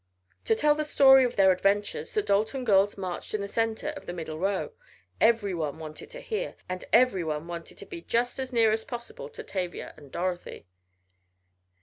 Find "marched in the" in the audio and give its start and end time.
2.97-3.47